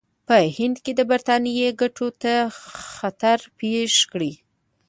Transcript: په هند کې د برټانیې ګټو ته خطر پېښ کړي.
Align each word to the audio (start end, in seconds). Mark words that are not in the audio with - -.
په 0.27 0.35
هند 0.57 0.77
کې 0.83 0.91
د 0.95 1.01
برټانیې 1.09 1.69
ګټو 1.81 2.07
ته 2.21 2.33
خطر 2.95 3.39
پېښ 3.59 3.93
کړي. 4.11 4.31